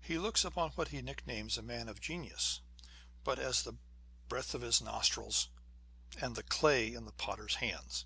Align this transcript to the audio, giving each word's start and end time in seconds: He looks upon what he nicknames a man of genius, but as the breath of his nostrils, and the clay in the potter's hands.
He 0.00 0.18
looks 0.18 0.44
upon 0.44 0.70
what 0.70 0.88
he 0.88 1.00
nicknames 1.00 1.56
a 1.56 1.62
man 1.62 1.88
of 1.88 2.00
genius, 2.00 2.60
but 3.22 3.38
as 3.38 3.62
the 3.62 3.74
breath 4.28 4.52
of 4.52 4.62
his 4.62 4.80
nostrils, 4.80 5.48
and 6.20 6.34
the 6.34 6.42
clay 6.42 6.92
in 6.92 7.04
the 7.04 7.12
potter's 7.12 7.54
hands. 7.54 8.04